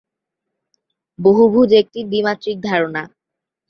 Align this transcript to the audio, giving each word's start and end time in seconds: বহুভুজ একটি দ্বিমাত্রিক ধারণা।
বহুভুজ 1.19 1.69
একটি 1.73 1.99
দ্বিমাত্রিক 2.03 2.57
ধারণা। 2.63 3.03